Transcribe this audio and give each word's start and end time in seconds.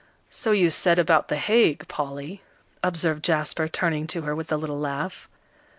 "So 0.31 0.51
you 0.51 0.71
said 0.71 0.97
about 0.97 1.27
The 1.27 1.35
Hague, 1.35 1.87
Polly," 1.87 2.41
observed 2.81 3.23
Jasper, 3.23 3.67
turning 3.67 4.07
to 4.07 4.23
her 4.23 4.35
with 4.35 4.51
a 4.51 4.57
little 4.57 4.79
laugh. 4.79 5.29